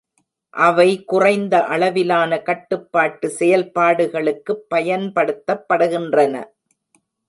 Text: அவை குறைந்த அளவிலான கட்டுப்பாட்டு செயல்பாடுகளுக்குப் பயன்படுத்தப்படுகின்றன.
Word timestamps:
அவை 0.53 1.03
குறைந்த 1.03 1.63
அளவிலான 1.65 2.39
கட்டுப்பாட்டு 2.39 3.27
செயல்பாடுகளுக்குப் 3.39 4.65
பயன்படுத்தப்படுகின்றன. 4.75 6.35